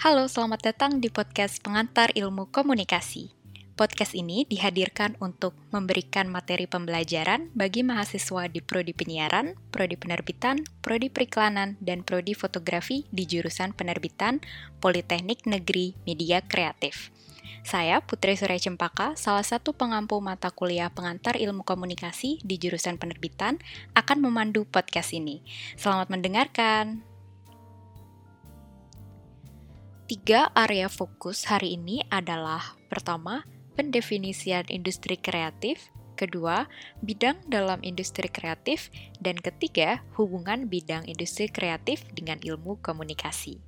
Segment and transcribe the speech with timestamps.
[0.00, 3.36] Halo, selamat datang di podcast Pengantar Ilmu Komunikasi.
[3.76, 11.12] Podcast ini dihadirkan untuk memberikan materi pembelajaran bagi mahasiswa di Prodi Penyiaran, Prodi Penerbitan, Prodi
[11.12, 14.40] Periklanan, dan Prodi Fotografi di jurusan Penerbitan
[14.80, 17.12] Politeknik Negeri Media Kreatif.
[17.60, 23.60] Saya, Putri Surya Cempaka, salah satu pengampu mata kuliah pengantar ilmu komunikasi di jurusan penerbitan,
[23.92, 25.44] akan memandu podcast ini.
[25.76, 27.09] Selamat mendengarkan!
[30.10, 33.46] Tiga area fokus hari ini adalah pertama,
[33.78, 35.86] pendefinisian industri kreatif,
[36.18, 36.66] kedua,
[36.98, 38.90] bidang dalam industri kreatif,
[39.22, 43.62] dan ketiga, hubungan bidang industri kreatif dengan ilmu komunikasi.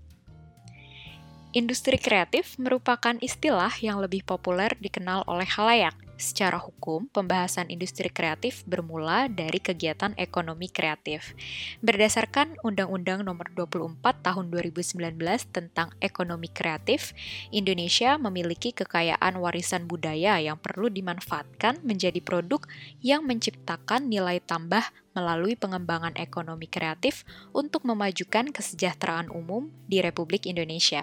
[1.54, 8.62] Industri kreatif merupakan istilah yang lebih populer dikenal oleh halayak– Secara hukum, pembahasan industri kreatif
[8.62, 11.34] bermula dari kegiatan ekonomi kreatif.
[11.82, 15.18] Berdasarkan Undang-Undang Nomor 24 Tahun 2019
[15.50, 17.10] tentang Ekonomi Kreatif,
[17.50, 22.62] Indonesia memiliki kekayaan warisan budaya yang perlu dimanfaatkan menjadi produk
[23.02, 31.02] yang menciptakan nilai tambah melalui pengembangan ekonomi kreatif untuk memajukan kesejahteraan umum di Republik Indonesia.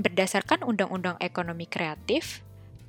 [0.00, 2.40] Berdasarkan Undang-Undang Ekonomi Kreatif,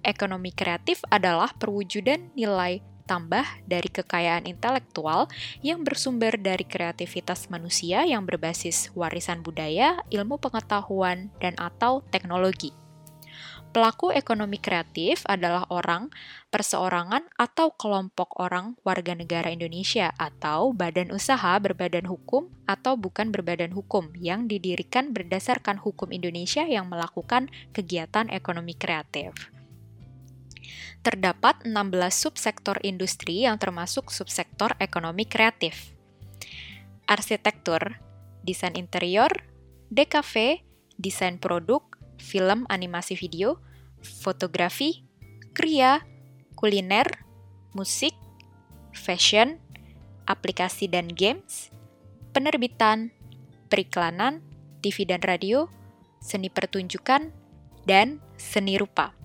[0.02, 5.28] ekonomi kreatif adalah perwujudan nilai tambah dari kekayaan intelektual
[5.60, 12.72] yang bersumber dari kreativitas manusia yang berbasis warisan budaya, ilmu pengetahuan, dan atau teknologi.
[13.72, 16.12] Pelaku ekonomi kreatif adalah orang,
[16.52, 23.72] perseorangan, atau kelompok orang warga negara Indonesia atau badan usaha berbadan hukum atau bukan berbadan
[23.72, 29.32] hukum yang didirikan berdasarkan hukum Indonesia yang melakukan kegiatan ekonomi kreatif
[31.02, 31.74] terdapat 16
[32.12, 35.94] subsektor industri yang termasuk subsektor ekonomi kreatif.
[37.10, 38.00] Arsitektur,
[38.46, 39.30] desain interior,
[39.92, 40.64] DKV,
[41.02, 41.84] desain produk,
[42.22, 43.58] film animasi video,
[44.02, 45.04] fotografi,
[45.52, 46.06] kria,
[46.56, 47.26] kuliner,
[47.74, 48.14] musik,
[48.94, 49.58] fashion,
[50.30, 51.74] aplikasi dan games,
[52.32, 53.12] penerbitan,
[53.68, 54.46] periklanan,
[54.80, 55.68] TV dan radio,
[56.22, 57.34] seni pertunjukan,
[57.86, 59.21] dan seni rupa.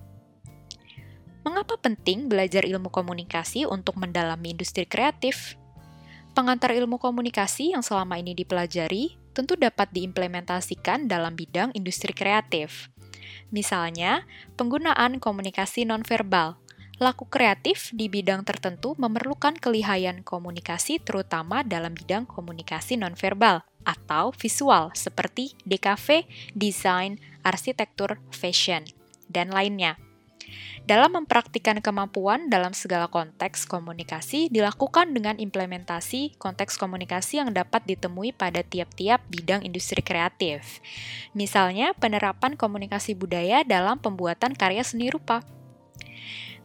[1.47, 5.55] Mengapa penting belajar ilmu komunikasi untuk mendalami industri kreatif?
[6.35, 12.91] Pengantar ilmu komunikasi yang selama ini dipelajari tentu dapat diimplementasikan dalam bidang industri kreatif.
[13.47, 14.27] Misalnya,
[14.59, 16.59] penggunaan komunikasi nonverbal.
[16.99, 24.91] Laku kreatif di bidang tertentu memerlukan kelihayan komunikasi terutama dalam bidang komunikasi nonverbal atau visual
[24.91, 26.27] seperti DKV,
[26.59, 28.83] desain, arsitektur, fashion,
[29.31, 29.95] dan lainnya.
[30.87, 38.31] Dalam mempraktikkan kemampuan dalam segala konteks komunikasi dilakukan dengan implementasi konteks komunikasi yang dapat ditemui
[38.31, 40.79] pada tiap-tiap bidang industri kreatif.
[41.35, 45.43] Misalnya, penerapan komunikasi budaya dalam pembuatan karya seni rupa.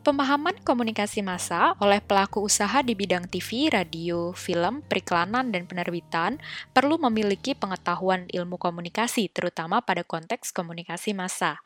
[0.03, 6.43] Pemahaman komunikasi massa oleh pelaku usaha di bidang TV, radio, film, periklanan, dan penerbitan
[6.75, 11.63] perlu memiliki pengetahuan ilmu komunikasi, terutama pada konteks komunikasi massa.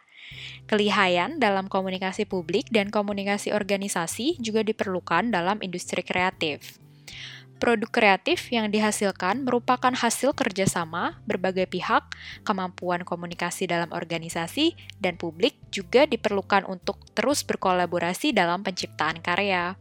[0.66, 6.82] Kelihayan dalam komunikasi publik dan komunikasi organisasi juga diperlukan dalam industri kreatif.
[7.56, 12.04] Produk kreatif yang dihasilkan merupakan hasil kerjasama berbagai pihak,
[12.44, 19.80] kemampuan komunikasi dalam organisasi, dan publik juga diperlukan untuk terus berkolaborasi dalam penciptaan karya.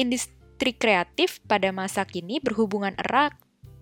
[0.00, 3.36] Industri kreatif pada masa kini berhubungan erat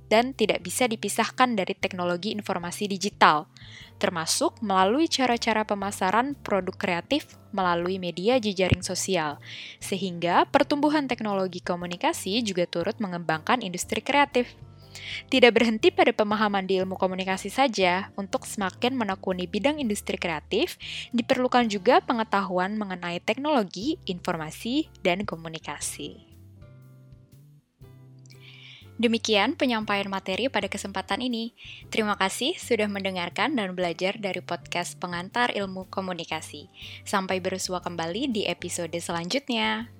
[0.07, 3.51] dan tidak bisa dipisahkan dari teknologi informasi digital,
[3.97, 9.41] termasuk melalui cara-cara pemasaran produk kreatif melalui media jejaring sosial,
[9.81, 14.53] sehingga pertumbuhan teknologi komunikasi juga turut mengembangkan industri kreatif.
[15.29, 20.81] Tidak berhenti pada pemahaman di ilmu komunikasi saja, untuk semakin menekuni bidang industri kreatif,
[21.13, 26.36] diperlukan juga pengetahuan mengenai teknologi, informasi, dan komunikasi.
[28.97, 31.53] Demikian penyampaian materi pada kesempatan ini.
[31.93, 36.73] Terima kasih sudah mendengarkan dan belajar dari podcast pengantar ilmu komunikasi.
[37.05, 39.96] Sampai bersua kembali di episode selanjutnya.